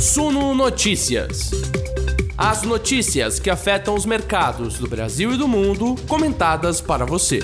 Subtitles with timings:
[0.00, 1.50] Suno Notícias.
[2.34, 7.40] As notícias que afetam os mercados do Brasil e do mundo, comentadas para você.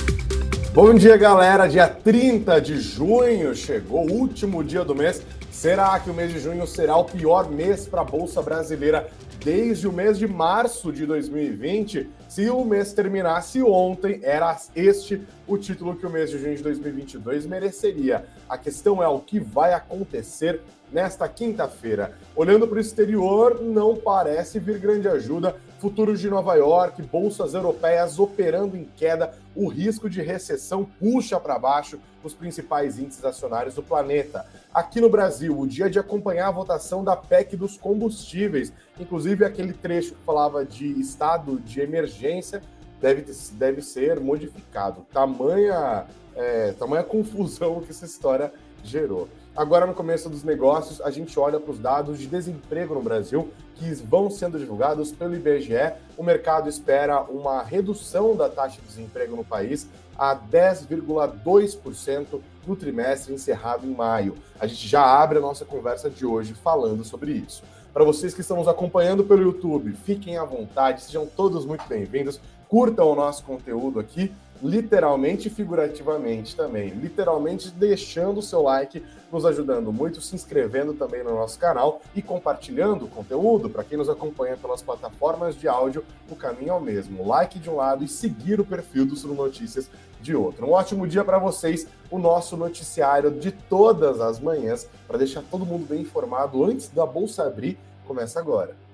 [0.72, 1.67] Bom dia, galera.
[1.67, 5.21] Dia 30 de junho chegou o último dia do mês.
[5.51, 9.07] Será que o mês de junho será o pior mês para a Bolsa Brasileira
[9.47, 12.10] desde o mês de março de 2020?
[12.29, 16.65] Se o mês terminasse ontem, era este o título que o mês de junho de
[16.65, 18.27] 2022 mereceria.
[18.48, 20.61] A questão é o que vai acontecer
[20.93, 22.19] nesta quinta-feira.
[22.35, 25.55] Olhando para o exterior, não parece vir grande ajuda.
[25.87, 31.57] Futuros de Nova York, bolsas europeias operando em queda, o risco de recessão puxa para
[31.61, 34.45] baixo os principais índices acionários do planeta.
[34.75, 39.73] Aqui no Brasil, o dia de acompanhar a votação da PEC dos combustíveis, inclusive aquele
[39.73, 42.61] trecho que falava de estado de emergência,
[43.01, 45.07] deve, deve ser modificado.
[45.13, 49.29] Tamanha, é, tamanha confusão que essa história gerou.
[49.56, 53.51] Agora, no começo dos negócios, a gente olha para os dados de desemprego no Brasil,
[53.77, 55.95] que vão sendo divulgados pelo IBGE.
[56.15, 63.32] O mercado espera uma redução da taxa de desemprego no país a 10,2% no trimestre
[63.32, 64.36] encerrado em maio.
[64.60, 67.62] A gente já abre a nossa conversa de hoje falando sobre isso.
[67.94, 72.38] Para vocês que estão nos acompanhando pelo YouTube, fiquem à vontade, sejam todos muito bem-vindos.
[72.68, 74.30] Curtam o nosso conteúdo aqui
[74.62, 76.90] literalmente e figurativamente também.
[76.90, 82.22] Literalmente deixando o seu like, nos ajudando muito, se inscrevendo também no nosso canal e
[82.22, 83.68] compartilhando o conteúdo.
[83.68, 87.26] Para quem nos acompanha pelas plataformas de áudio, o caminho é o mesmo.
[87.26, 89.90] Like de um lado e seguir o perfil do Sul Notícias
[90.20, 90.66] de outro.
[90.66, 95.66] Um ótimo dia para vocês, o nosso noticiário de todas as manhãs, para deixar todo
[95.66, 98.85] mundo bem informado antes da bolsa abrir, começa agora.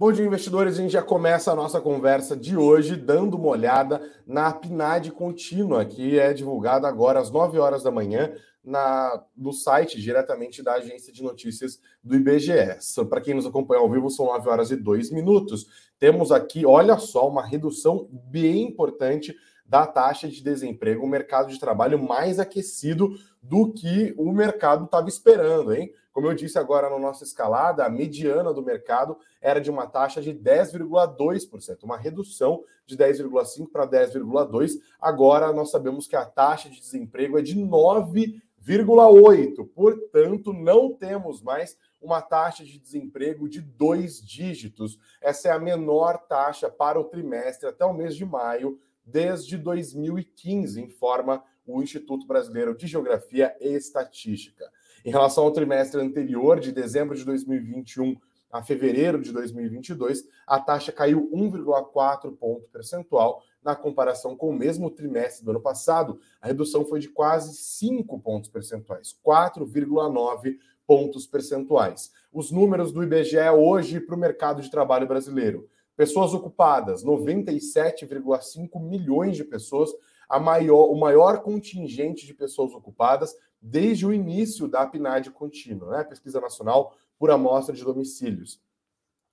[0.00, 0.78] Bom dia, investidores.
[0.78, 5.84] A gente já começa a nossa conversa de hoje dando uma olhada na PNAD contínua,
[5.84, 8.32] que é divulgada agora às 9 horas da manhã
[8.64, 12.78] na, no site diretamente da agência de notícias do IBGE.
[13.08, 15.66] Para quem nos acompanha ao vivo, são 9 horas e 2 minutos.
[15.98, 19.34] Temos aqui, olha só, uma redução bem importante
[19.68, 23.10] da taxa de desemprego, um mercado de trabalho mais aquecido
[23.42, 25.92] do que o mercado estava esperando, hein?
[26.10, 30.20] Como eu disse agora na nossa escalada, a mediana do mercado era de uma taxa
[30.20, 34.80] de 10,2%, uma redução de 10,5% para 10,2%.
[34.98, 39.68] Agora nós sabemos que a taxa de desemprego é de 9,8%.
[39.72, 44.98] Portanto, não temos mais uma taxa de desemprego de dois dígitos.
[45.20, 48.80] Essa é a menor taxa para o trimestre até o mês de maio
[49.10, 54.70] desde 2015, informa o Instituto Brasileiro de Geografia e Estatística.
[55.04, 58.16] Em relação ao trimestre anterior, de dezembro de 2021
[58.50, 64.90] a fevereiro de 2022, a taxa caiu 1,4 ponto percentual na comparação com o mesmo
[64.90, 66.18] trimestre do ano passado.
[66.40, 72.10] A redução foi de quase 5 pontos percentuais, 4,9 pontos percentuais.
[72.32, 75.68] Os números do IBGE hoje para o mercado de trabalho brasileiro.
[75.98, 79.90] Pessoas ocupadas, 97,5 milhões de pessoas,
[80.28, 86.04] a maior, o maior contingente de pessoas ocupadas desde o início da PNAD contínua, né?
[86.04, 88.62] Pesquisa Nacional por Amostra de Domicílios,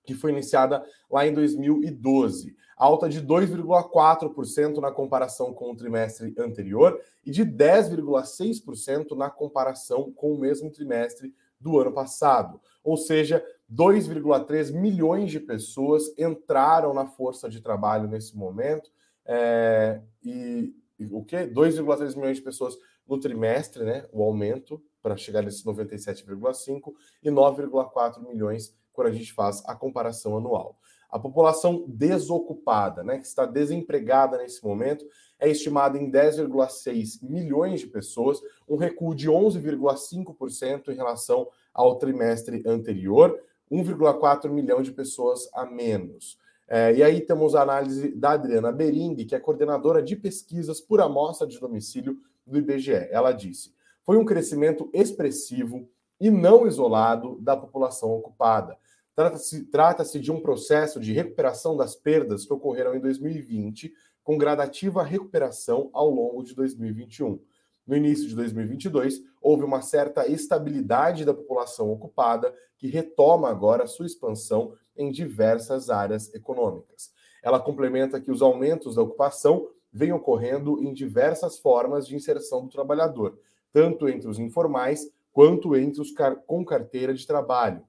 [0.02, 2.56] que foi iniciada lá em 2012.
[2.76, 10.32] Alta de 2,4% na comparação com o trimestre anterior e de 10,6% na comparação com
[10.32, 12.60] o mesmo trimestre do ano passado.
[12.82, 18.90] Ou seja, 2,3 milhões de pessoas entraram na força de trabalho nesse momento.
[19.24, 21.36] É, e, e o que?
[21.36, 24.06] 2,3 milhões de pessoas no trimestre, né?
[24.12, 30.36] O aumento para chegar nesse 97,5 e 9,4 milhões quando a gente faz a comparação
[30.36, 30.78] anual.
[31.08, 35.06] A população desocupada, né, que está desempregada nesse momento,
[35.38, 42.62] é estimada em 10,6 milhões de pessoas, um recuo de 11,5% em relação ao trimestre
[42.66, 43.40] anterior,
[43.70, 46.38] 1,4 milhão de pessoas a menos.
[46.68, 51.00] É, e aí temos a análise da Adriana Bering, que é coordenadora de pesquisas por
[51.00, 53.08] amostra de domicílio do IBGE.
[53.10, 53.72] Ela disse:
[54.02, 55.88] foi um crescimento expressivo
[56.20, 58.76] e não isolado da população ocupada.
[59.14, 63.92] Trata-se trata de um processo de recuperação das perdas que ocorreram em 2020,
[64.22, 67.40] com gradativa recuperação ao longo de 2021.
[67.86, 74.06] No início de 2022, houve uma certa estabilidade da população ocupada, que retoma agora sua
[74.06, 77.12] expansão em diversas áreas econômicas.
[77.42, 82.70] Ela complementa que os aumentos da ocupação vêm ocorrendo em diversas formas de inserção do
[82.70, 83.38] trabalhador,
[83.72, 87.84] tanto entre os informais quanto entre os car com carteira de trabalho.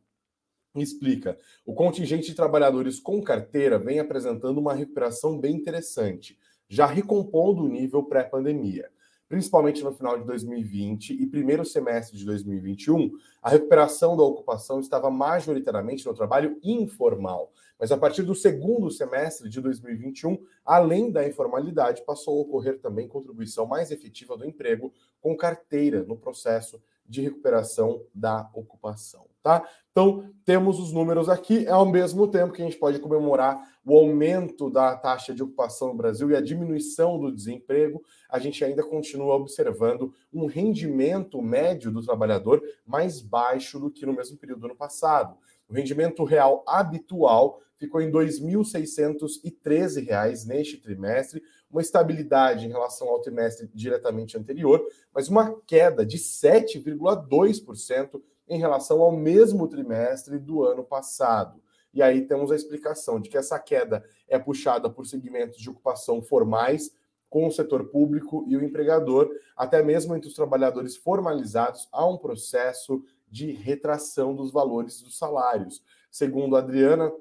[0.75, 6.37] Explica: o contingente de trabalhadores com carteira vem apresentando uma recuperação bem interessante
[6.69, 8.89] já recompondo o nível pré-pandemia
[9.27, 15.09] principalmente no final de 2020 e primeiro semestre de 2021, a recuperação da ocupação estava
[15.09, 17.51] majoritariamente no trabalho informal.
[17.79, 23.07] Mas a partir do segundo semestre de 2021, além da informalidade, passou a ocorrer também
[23.07, 24.91] contribuição mais efetiva do emprego
[25.21, 29.67] com carteira no processo de recuperação da ocupação, tá?
[29.91, 33.97] Então, temos os números aqui, é ao mesmo tempo que a gente pode comemorar o
[33.97, 38.83] aumento da taxa de ocupação no Brasil e a diminuição do desemprego, a gente ainda
[38.83, 44.65] continua observando um rendimento médio do trabalhador mais baixo do que no mesmo período do
[44.67, 45.37] ano passado.
[45.69, 53.21] O rendimento real habitual ficou em R$ 2.613 neste trimestre, uma estabilidade em relação ao
[53.21, 60.83] trimestre diretamente anterior, mas uma queda de 7,2% em relação ao mesmo trimestre do ano
[60.83, 61.61] passado.
[61.93, 66.21] E aí temos a explicação de que essa queda é puxada por segmentos de ocupação
[66.21, 66.91] formais,
[67.29, 72.17] com o setor público e o empregador, até mesmo entre os trabalhadores formalizados, há um
[72.17, 75.83] processo de retração dos valores dos salários.
[76.09, 77.11] Segundo a Adriana,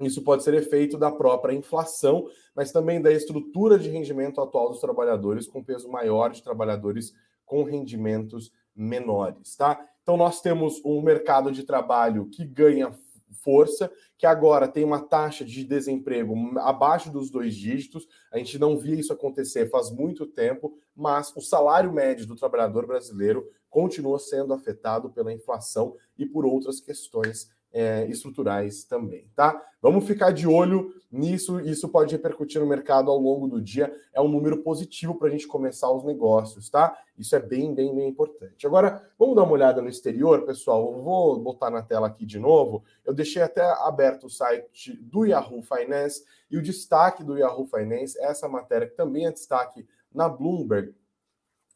[0.00, 4.80] isso pode ser efeito da própria inflação, mas também da estrutura de rendimento atual dos
[4.80, 7.14] trabalhadores, com peso maior de trabalhadores
[7.44, 9.86] com rendimentos menores, tá?
[10.02, 12.92] Então nós temos um mercado de trabalho que ganha
[13.42, 18.06] força, que agora tem uma taxa de desemprego abaixo dos dois dígitos.
[18.32, 22.86] A gente não via isso acontecer faz muito tempo, mas o salário médio do trabalhador
[22.86, 29.60] brasileiro continua sendo afetado pela inflação e por outras questões é, estruturais também, tá?
[29.82, 33.92] Vamos ficar de olho nisso, isso pode repercutir no mercado ao longo do dia.
[34.12, 36.96] É um número positivo para a gente começar os negócios, tá?
[37.18, 38.64] Isso é bem, bem, bem importante.
[38.64, 40.94] Agora, vamos dar uma olhada no exterior, pessoal.
[40.96, 42.84] Eu vou botar na tela aqui de novo.
[43.04, 48.16] Eu deixei até aberto o site do Yahoo Finance e o destaque do Yahoo Finance,
[48.20, 49.84] essa matéria que também é destaque
[50.14, 50.94] na Bloomberg,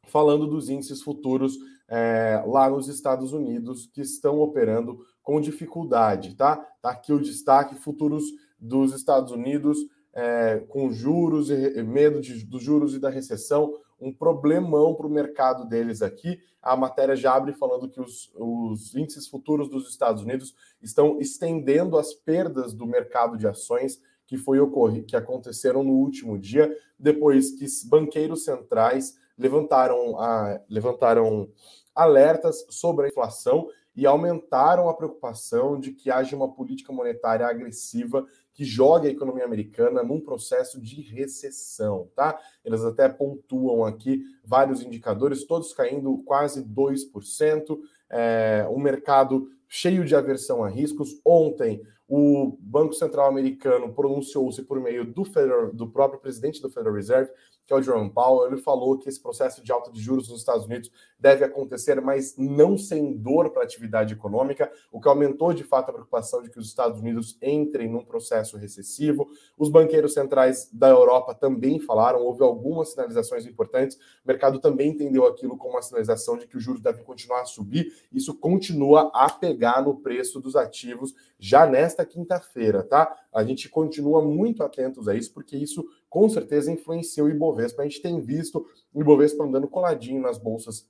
[0.04, 1.58] falando dos índices futuros
[1.88, 6.56] é, lá nos Estados Unidos que estão operando com dificuldade, tá?
[6.80, 8.24] Tá aqui o destaque: futuros
[8.58, 9.76] dos Estados Unidos
[10.14, 15.10] é, com juros e medo de, dos juros e da recessão, um problemão para o
[15.10, 16.40] mercado deles aqui.
[16.62, 21.98] A matéria já abre falando que os, os índices futuros dos Estados Unidos estão estendendo
[21.98, 27.50] as perdas do mercado de ações que foi ocorrer, que aconteceram no último dia, depois
[27.50, 31.50] que banqueiros centrais levantaram, a, levantaram
[31.94, 38.24] alertas sobre a inflação e aumentaram a preocupação de que haja uma política monetária agressiva
[38.54, 42.38] que jogue a economia americana num processo de recessão, tá?
[42.64, 47.76] Eles até pontuam aqui vários indicadores, todos caindo quase 2%,
[48.08, 51.20] é, um mercado cheio de aversão a riscos.
[51.24, 56.94] Ontem, o Banco Central americano pronunciou-se por meio do, Federal, do próprio presidente do Federal
[56.94, 57.30] Reserve
[57.68, 60.40] que é o Jerome Powell, ele falou que esse processo de alta de juros nos
[60.40, 60.90] Estados Unidos
[61.20, 65.90] deve acontecer, mas não sem dor para a atividade econômica, o que aumentou de fato
[65.90, 69.28] a preocupação de que os Estados Unidos entrem num processo recessivo.
[69.58, 73.98] Os banqueiros centrais da Europa também falaram, houve algumas sinalizações importantes.
[74.24, 77.44] O mercado também entendeu aquilo como uma sinalização de que os juros devem continuar a
[77.44, 77.92] subir.
[78.10, 83.16] Isso continua a pegar no preço dos ativos já nesta quinta-feira, tá?
[83.32, 87.82] A gente continua muito atentos a isso, porque isso com certeza influencia o Ibovespa.
[87.82, 90.88] A gente tem visto o Ibovespa andando coladinho nas bolsas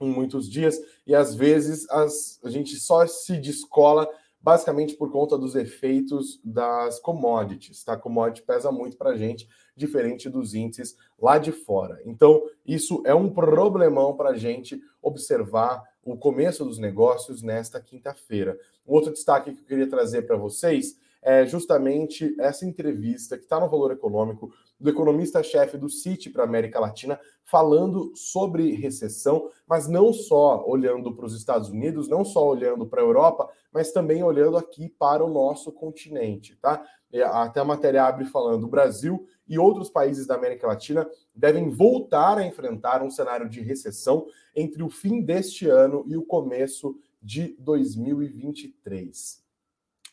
[0.00, 4.08] em muitos dias e às vezes as, a gente só se descola
[4.44, 7.96] basicamente por conta dos efeitos das commodities, tá?
[7.96, 12.02] Commodity pesa muito para a gente, diferente dos índices lá de fora.
[12.04, 18.58] Então, isso é um problemão para a gente observar o começo dos negócios nesta quinta-feira.
[18.86, 23.58] Um outro destaque que eu queria trazer para vocês é justamente essa entrevista que está
[23.58, 29.88] no Valor Econômico do economista-chefe do Citi para a América Latina, falando sobre recessão, mas
[29.88, 34.22] não só olhando para os Estados Unidos, não só olhando para a Europa, mas também
[34.22, 36.84] olhando aqui para o nosso continente, tá?
[37.32, 42.36] Até a matéria abre falando: o Brasil e outros países da América Latina devem voltar
[42.36, 47.56] a enfrentar um cenário de recessão entre o fim deste ano e o começo de
[47.58, 49.42] 2023.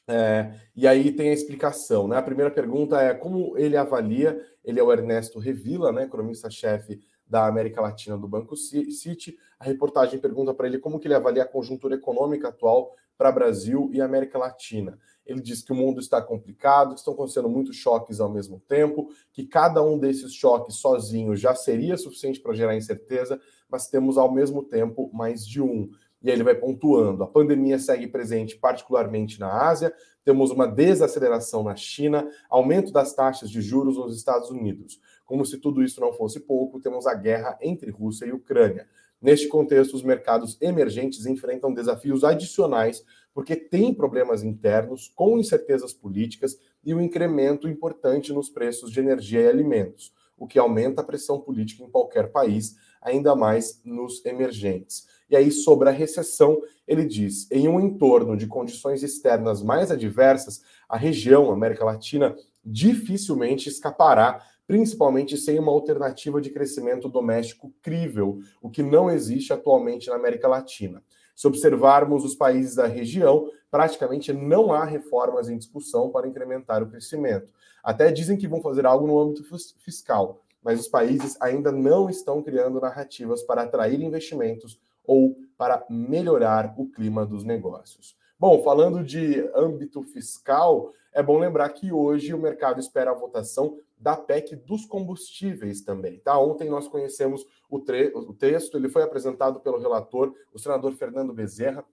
[0.08, 2.18] É, e aí tem a explicação, né?
[2.18, 7.48] A primeira pergunta é como ele avalia, ele é o Ernesto Revila, né, economista-chefe da
[7.48, 9.38] América Latina do Banco City.
[9.58, 13.90] A reportagem pergunta para ele como que ele avalia a conjuntura econômica atual para Brasil
[13.94, 15.00] e América Latina.
[15.26, 19.10] Ele diz que o mundo está complicado, que estão acontecendo muitos choques ao mesmo tempo,
[19.32, 23.40] que cada um desses choques sozinho já seria suficiente para gerar incerteza,
[23.72, 25.90] mas temos ao mesmo tempo mais de um.
[26.22, 27.24] E aí ele vai pontuando.
[27.24, 33.50] A pandemia segue presente, particularmente na Ásia, temos uma desaceleração na China, aumento das taxas
[33.50, 35.00] de juros nos Estados Unidos.
[35.26, 38.88] Como se tudo isso não fosse pouco, temos a guerra entre Rússia e Ucrânia.
[39.22, 46.60] Neste contexto, os mercados emergentes enfrentam desafios adicionais porque têm problemas internos, com incertezas políticas
[46.84, 51.40] e um incremento importante nos preços de energia e alimentos, o que aumenta a pressão
[51.40, 55.08] política em qualquer país, ainda mais nos emergentes.
[55.30, 60.62] E aí, sobre a recessão, ele diz: em um entorno de condições externas mais adversas,
[60.88, 68.40] a região, a América Latina, dificilmente escapará principalmente sem uma alternativa de crescimento doméstico crível,
[68.62, 71.04] o que não existe atualmente na América Latina.
[71.36, 76.90] Se observarmos os países da região, praticamente não há reformas em discussão para incrementar o
[76.90, 77.52] crescimento.
[77.84, 79.44] Até dizem que vão fazer algo no âmbito
[79.80, 86.74] fiscal, mas os países ainda não estão criando narrativas para atrair investimentos ou para melhorar
[86.78, 88.16] o clima dos negócios.
[88.40, 93.78] Bom, falando de âmbito fiscal, é bom lembrar que hoje o mercado espera a votação
[93.98, 96.20] da PEC dos combustíveis também.
[96.20, 96.38] Tá?
[96.40, 101.86] Ontem nós conhecemos o, o texto, ele foi apresentado pelo relator, o senador Fernando Bezerra.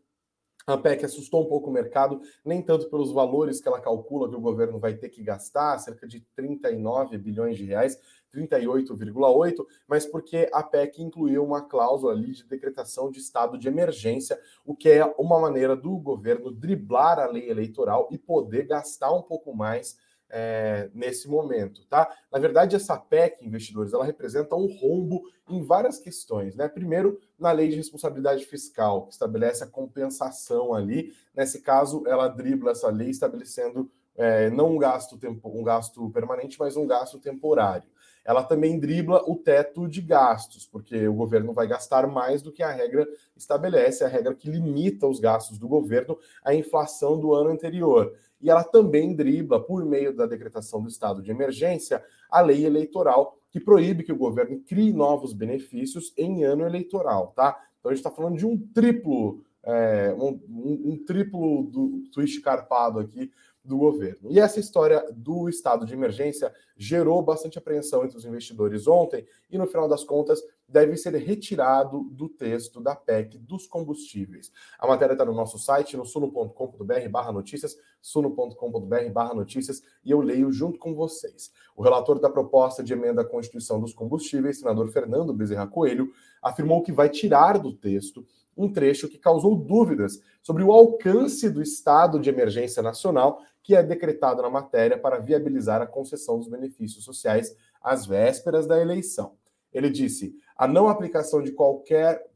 [0.68, 4.36] A PEC assustou um pouco o mercado, nem tanto pelos valores que ela calcula que
[4.36, 7.98] o governo vai ter que gastar, cerca de 39 bilhões de reais,
[8.34, 14.38] 38,8, mas porque a PEC incluiu uma cláusula ali de decretação de estado de emergência,
[14.62, 19.22] o que é uma maneira do governo driblar a lei eleitoral e poder gastar um
[19.22, 19.96] pouco mais
[20.30, 22.08] é, nesse momento, tá?
[22.30, 26.68] Na verdade, essa PEC, investidores, ela representa um rombo em várias questões, né?
[26.68, 31.12] Primeiro, na lei de responsabilidade fiscal, que estabelece a compensação ali.
[31.34, 36.58] Nesse caso, ela dribla essa lei estabelecendo é, não um gasto, tempo, um gasto permanente,
[36.58, 37.88] mas um gasto temporário.
[38.28, 42.62] Ela também dribla o teto de gastos, porque o governo vai gastar mais do que
[42.62, 47.50] a regra estabelece, a regra que limita os gastos do governo à inflação do ano
[47.50, 52.64] anterior e ela também dribla, por meio da decretação do estado de emergência, a lei
[52.64, 57.58] eleitoral que proíbe que o governo crie novos benefícios em ano eleitoral, tá?
[57.78, 62.40] Então a gente está falando de um triplo, é, um, um, um, triplo do twist
[62.42, 63.30] carpado aqui
[63.68, 64.30] do governo.
[64.30, 69.58] E essa história do estado de emergência gerou bastante apreensão entre os investidores ontem e,
[69.58, 74.50] no final das contas, deve ser retirado do texto da PEC dos combustíveis.
[74.78, 80.20] A matéria está no nosso site, no suno.com.br barra notícias, suno.com.br barra notícias, e eu
[80.20, 81.52] leio junto com vocês.
[81.76, 86.10] O relator da proposta de emenda à Constituição dos Combustíveis, senador Fernando Bezerra Coelho,
[86.42, 88.24] afirmou que vai tirar do texto
[88.58, 93.82] um trecho que causou dúvidas sobre o alcance do estado de emergência nacional que é
[93.82, 99.36] decretado na matéria para viabilizar a concessão dos benefícios sociais às vésperas da eleição.
[99.72, 102.26] Ele disse: a não aplicação de qualquer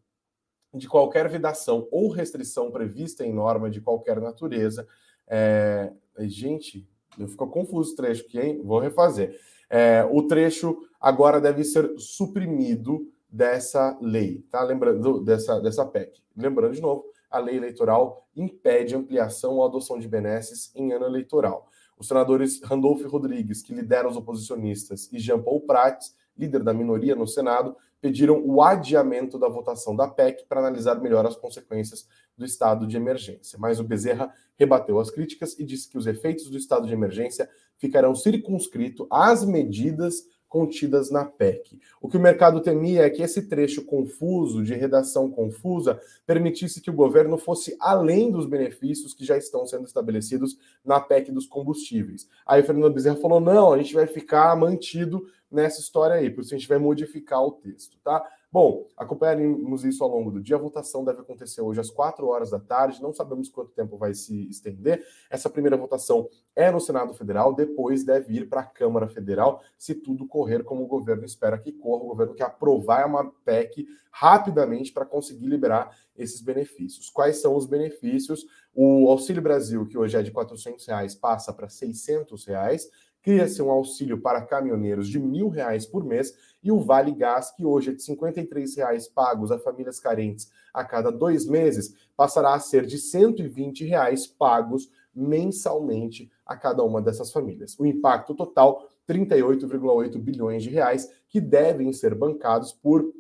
[0.74, 4.86] de qualquer vedação ou restrição prevista em norma de qualquer natureza.
[5.26, 5.92] É...
[6.20, 6.88] Gente,
[7.28, 8.62] ficou confuso o trecho aqui, hein?
[8.64, 9.38] Vou refazer.
[9.68, 14.62] É, o trecho agora deve ser suprimido dessa lei, tá?
[14.62, 16.22] Lembrando dessa, dessa PEC.
[16.36, 21.66] Lembrando de novo, a lei eleitoral impede ampliação ou adoção de benesses em ano eleitoral.
[21.98, 27.14] Os senadores Randolph Rodrigues, que lidera os oposicionistas, e Jean Paul Prats, líder da minoria
[27.14, 32.44] no Senado, pediram o adiamento da votação da PEC para analisar melhor as consequências do
[32.44, 33.58] estado de emergência.
[33.58, 37.48] Mas o Bezerra rebateu as críticas e disse que os efeitos do estado de emergência
[37.78, 41.80] ficarão circunscritos às medidas contidas na PEC.
[41.98, 46.90] O que o mercado temia é que esse trecho confuso, de redação confusa, permitisse que
[46.90, 52.28] o governo fosse além dos benefícios que já estão sendo estabelecidos na PEC dos combustíveis.
[52.44, 56.42] Aí o Fernando Bezerra falou: não, a gente vai ficar mantido nessa história aí, por
[56.42, 58.22] isso a gente vai modificar o texto, tá?
[58.52, 60.56] Bom, acompanharemos isso ao longo do dia.
[60.56, 63.00] A votação deve acontecer hoje às 4 horas da tarde.
[63.00, 65.02] Não sabemos quanto tempo vai se estender.
[65.30, 69.94] Essa primeira votação é no Senado Federal, depois deve ir para a Câmara Federal, se
[69.94, 72.04] tudo correr como o governo espera que corra.
[72.04, 77.08] O governo quer aprovar uma PEC rapidamente para conseguir liberar esses benefícios.
[77.08, 78.44] Quais são os benefícios?
[78.74, 82.90] O Auxílio Brasil, que hoje é de 400 reais, passa para 600 reais.
[83.22, 87.64] Cria-se um auxílio para caminhoneiros de mil reais por mês e o Vale Gás, que
[87.64, 92.60] hoje é de R$ reais pagos a famílias carentes a cada dois meses, passará a
[92.60, 97.78] ser de R$ reais pagos mensalmente a cada uma dessas famílias.
[97.78, 103.12] O impacto total, 38,8 bilhões de reais, que devem ser bancados por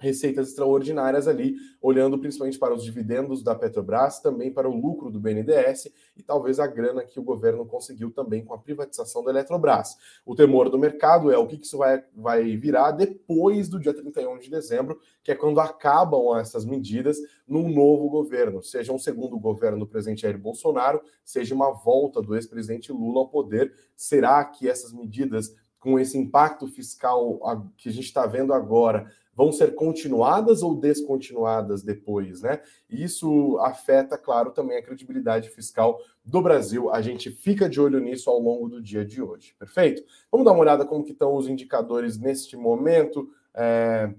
[0.00, 5.20] receitas extraordinárias ali, olhando principalmente para os dividendos da Petrobras, também para o lucro do
[5.20, 9.96] BNDES e talvez a grana que o governo conseguiu também com a privatização da Eletrobras.
[10.24, 14.38] O temor do mercado é o que isso vai, vai virar depois do dia 31
[14.38, 19.80] de dezembro, que é quando acabam essas medidas num novo governo, seja um segundo governo
[19.80, 23.72] do presidente Jair Bolsonaro, seja uma volta do ex-presidente Lula ao poder.
[23.94, 27.40] Será que essas medidas com esse impacto fiscal
[27.76, 32.60] que a gente está vendo agora vão ser continuadas ou descontinuadas depois, né?
[32.88, 36.90] Isso afeta, claro, também a credibilidade fiscal do Brasil.
[36.90, 40.02] A gente fica de olho nisso ao longo do dia de hoje, perfeito?
[40.30, 44.12] Vamos dar uma olhada como que estão os indicadores neste momento, é,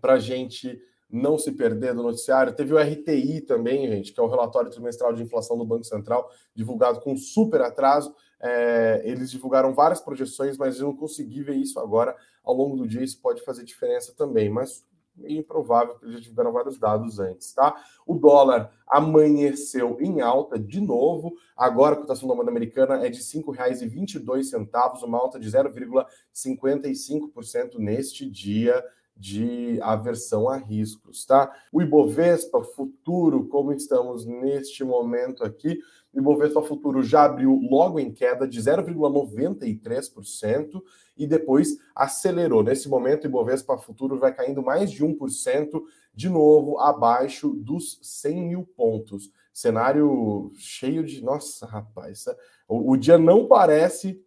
[0.00, 2.52] para a gente não se perder do noticiário.
[2.52, 6.30] Teve o RTI também, gente, que é o relatório trimestral de inflação do Banco Central,
[6.54, 8.14] divulgado com super atraso.
[8.40, 12.14] É, eles divulgaram várias projeções, mas eu não consegui ver isso agora.
[12.48, 14.82] Ao longo do dia, isso pode fazer diferença também, mas
[15.22, 17.76] é improvável, porque já tiveram vários dados antes, tá?
[18.06, 21.34] O dólar amanheceu em alta de novo.
[21.54, 28.24] Agora a cotação da moeda americana é de R$ 5,22, uma alta de 0,55% neste
[28.30, 28.82] dia
[29.14, 31.54] de aversão a riscos, tá?
[31.70, 35.78] O Ibovespa futuro, como estamos neste momento aqui,
[36.18, 40.82] o Ibovespa futuro já abriu logo em queda de 0,93%
[41.16, 42.64] e depois acelerou.
[42.64, 45.80] Nesse momento, o Ibovespa futuro vai caindo mais de 1%,
[46.12, 49.30] de novo abaixo dos 100 mil pontos.
[49.52, 51.22] Cenário cheio de.
[51.22, 52.24] Nossa, rapaz,
[52.66, 54.20] o, o dia não parece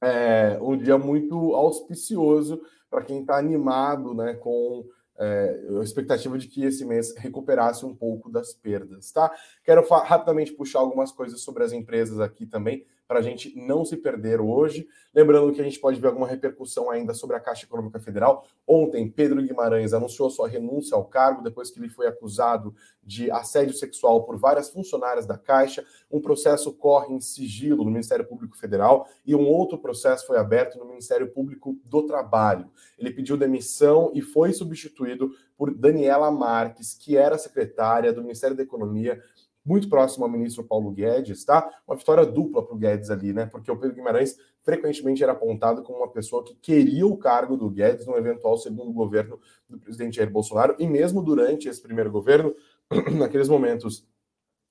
[0.00, 4.86] é, um dia muito auspicioso para quem está animado né, com
[5.18, 9.30] é, a expectativa de que esse mês recuperasse um pouco das perdas, tá?
[9.64, 13.96] Quero rapidamente puxar algumas coisas sobre as empresas aqui também para a gente não se
[13.96, 14.86] perder hoje.
[15.14, 18.46] Lembrando que a gente pode ver alguma repercussão ainda sobre a Caixa Econômica Federal.
[18.66, 23.74] Ontem, Pedro Guimarães anunciou sua renúncia ao cargo depois que ele foi acusado de assédio
[23.74, 25.84] sexual por várias funcionárias da Caixa.
[26.10, 30.78] Um processo corre em sigilo no Ministério Público Federal e um outro processo foi aberto
[30.78, 32.70] no Ministério Público do Trabalho.
[32.98, 38.62] Ele pediu demissão e foi substituído por Daniela Marques, que era secretária do Ministério da
[38.62, 39.22] Economia
[39.66, 41.68] muito próximo ao ministro Paulo Guedes, tá?
[41.86, 43.46] Uma vitória dupla para o Guedes ali, né?
[43.46, 47.68] Porque o Pedro Guimarães frequentemente era apontado como uma pessoa que queria o cargo do
[47.68, 52.54] Guedes no eventual segundo governo do presidente Jair Bolsonaro, e mesmo durante esse primeiro governo,
[53.18, 54.06] naqueles momentos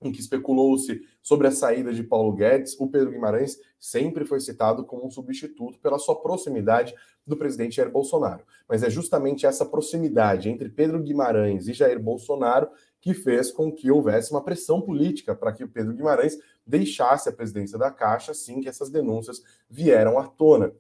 [0.02, 4.86] em que especulou-se sobre a saída de Paulo Guedes, o Pedro Guimarães sempre foi citado
[4.86, 6.94] como um substituto pela sua proximidade
[7.26, 8.44] do presidente Jair Bolsonaro.
[8.68, 12.70] Mas é justamente essa proximidade entre Pedro Guimarães e Jair Bolsonaro
[13.06, 17.32] que fez com que houvesse uma pressão política para que o Pedro Guimarães deixasse a
[17.32, 20.74] presidência da Caixa assim que essas denúncias vieram à tona.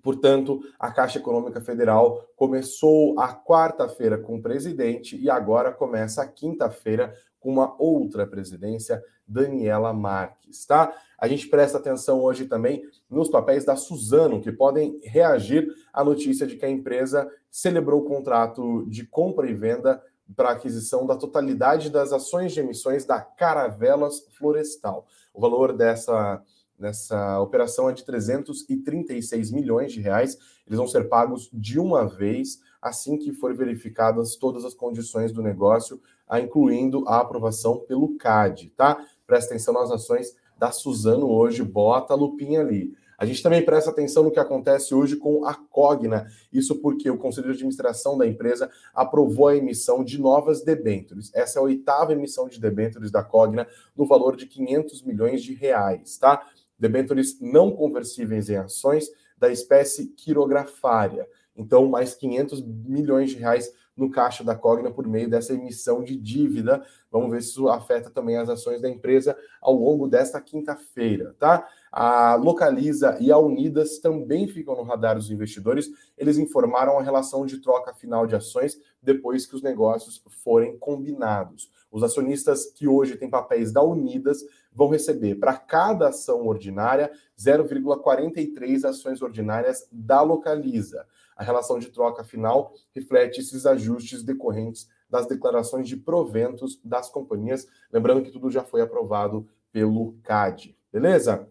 [0.00, 6.26] Portanto, a Caixa Econômica Federal começou a quarta-feira com o presidente e agora começa a
[6.28, 10.94] quinta-feira com uma outra presidência, Daniela Marques, tá?
[11.18, 16.46] A gente presta atenção hoje também nos papéis da Suzano, que podem reagir à notícia
[16.46, 20.00] de que a empresa celebrou o contrato de compra e venda
[20.36, 25.06] para aquisição da totalidade das ações de emissões da Caravelas Florestal.
[25.34, 26.42] O valor dessa,
[26.78, 30.38] dessa operação é de 336 milhões de reais.
[30.66, 35.42] Eles vão ser pagos de uma vez assim que forem verificadas todas as condições do
[35.42, 36.00] negócio,
[36.32, 39.04] incluindo a aprovação pelo CAD, tá?
[39.26, 42.94] Presta atenção nas ações da Suzano hoje, bota a lupinha ali.
[43.20, 47.18] A gente também presta atenção no que acontece hoje com a Cogna, isso porque o
[47.18, 51.30] Conselho de Administração da empresa aprovou a emissão de novas debêntures.
[51.34, 55.52] Essa é a oitava emissão de debêntures da Cogna no valor de 500 milhões de
[55.52, 56.48] reais, tá?
[56.78, 61.28] Debêntures não conversíveis em ações da espécie quirografária.
[61.54, 66.16] Então, mais 500 milhões de reais no caixa da Cogna por meio dessa emissão de
[66.16, 66.82] dívida.
[67.12, 71.68] Vamos ver se isso afeta também as ações da empresa ao longo desta quinta-feira, tá?
[71.92, 75.90] A Localiza e a Unidas também ficam no radar dos investidores.
[76.16, 81.70] Eles informaram a relação de troca final de ações depois que os negócios forem combinados.
[81.90, 88.84] Os acionistas que hoje têm papéis da Unidas vão receber para cada ação ordinária 0,43
[88.84, 91.04] ações ordinárias da Localiza.
[91.36, 97.66] A relação de troca final reflete esses ajustes decorrentes das declarações de proventos das companhias.
[97.92, 101.48] Lembrando que tudo já foi aprovado pelo CAD, beleza?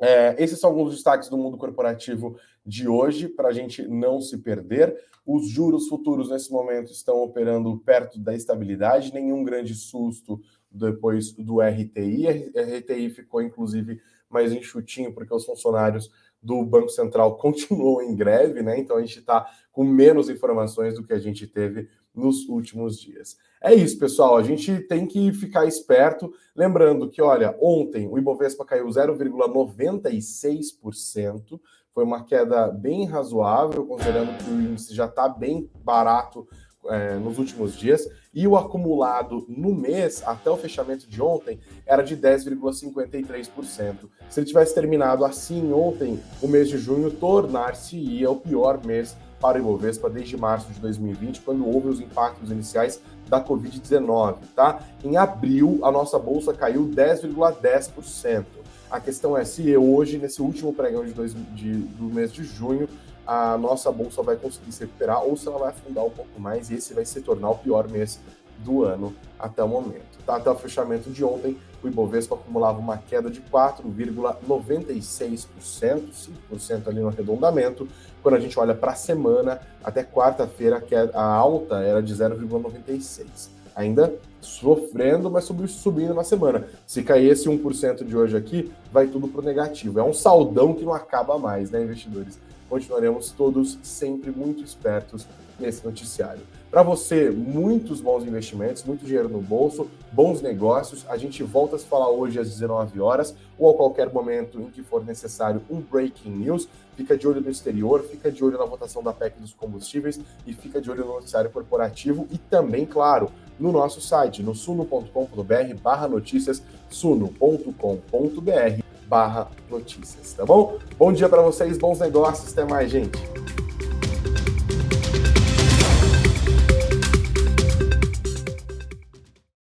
[0.00, 4.38] É, esses são alguns destaques do mundo corporativo de hoje, para a gente não se
[4.38, 4.96] perder.
[5.26, 11.60] Os juros futuros nesse momento estão operando perto da estabilidade, nenhum grande susto depois do
[11.60, 12.52] RTI.
[12.56, 16.10] A RTI ficou, inclusive, mais enxutinho, porque os funcionários
[16.42, 18.78] do Banco Central continuou em greve, né?
[18.78, 23.36] Então a gente está com menos informações do que a gente teve nos últimos dias.
[23.62, 24.36] É isso, pessoal.
[24.36, 26.30] A gente tem que ficar esperto.
[26.54, 31.58] Lembrando que, olha, ontem o Ibovespa caiu 0,96%.
[31.92, 36.46] Foi uma queda bem razoável, considerando que o índice já está bem barato
[36.88, 42.02] é, nos últimos dias, e o acumulado no mês, até o fechamento de ontem, era
[42.02, 43.96] de 10,53%.
[44.28, 49.58] Se ele tivesse terminado assim ontem, o mês de junho tornar-se-ia o pior mês para
[49.58, 54.80] o Ibovespa desde março de 2020, quando houve os impactos iniciais da Covid-19, tá?
[55.04, 58.46] Em abril, a nossa bolsa caiu 10,10%.
[58.90, 62.88] A questão é se hoje, nesse último pregão de dois, de, do mês de junho,
[63.26, 66.70] a nossa bolsa vai conseguir se recuperar ou se ela vai afundar um pouco mais
[66.70, 68.20] e esse vai se tornar o pior mês
[68.58, 70.18] do ano até o momento.
[70.24, 70.36] Tá?
[70.36, 77.08] Até o fechamento de ontem, o Ibovespa acumulava uma queda de 4,96%, 5% ali no
[77.08, 77.86] arredondamento.
[78.22, 83.52] Quando a gente olha para a semana, até quarta-feira, a alta era de 0,96%.
[83.76, 86.68] Ainda sofrendo, mas subindo na semana.
[86.86, 89.98] Se cair esse 1% de hoje aqui, vai tudo para o negativo.
[89.98, 92.38] É um saldão que não acaba mais, né, investidores?
[92.74, 95.26] continuaremos todos sempre muito espertos
[95.58, 96.42] nesse noticiário.
[96.74, 101.04] Para você, muitos bons investimentos, muito dinheiro no bolso, bons negócios.
[101.08, 104.70] A gente volta a se falar hoje às 19 horas ou a qualquer momento em
[104.70, 106.68] que for necessário um breaking news.
[106.96, 110.52] Fica de olho no exterior, fica de olho na votação da PEC dos combustíveis e
[110.52, 116.08] fica de olho no noticiário corporativo e também, claro, no nosso site, no suno.com.br barra
[116.08, 120.78] notícias, suno.com.br barra notícias, tá bom?
[120.98, 123.63] Bom dia para vocês, bons negócios, até mais, gente!